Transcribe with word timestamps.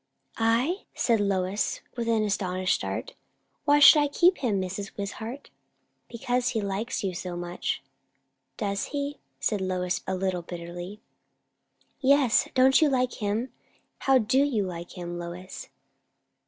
"I!" 0.39 0.85
said 0.95 1.19
Lois 1.19 1.81
with 1.95 2.07
an 2.07 2.23
astonished 2.23 2.73
start. 2.73 3.13
"Why 3.65 3.77
should 3.77 3.99
I 4.01 4.07
keep 4.07 4.39
him, 4.39 4.59
Mrs. 4.59 4.89
Wishart?" 4.97 5.51
"Because 6.09 6.49
he 6.57 6.59
likes 6.59 7.03
you 7.03 7.13
so 7.13 7.37
much." 7.37 7.83
"Does 8.57 8.85
he?" 8.85 9.19
said 9.39 9.61
Lois 9.61 10.01
a 10.07 10.15
little 10.15 10.41
bitterly. 10.41 11.01
"Yes! 11.99 12.47
Don't 12.55 12.81
you 12.81 12.89
like 12.89 13.21
him? 13.21 13.51
How 13.99 14.17
do 14.17 14.39
you 14.39 14.65
like 14.65 14.97
him, 14.97 15.19
Lois?" 15.19 15.69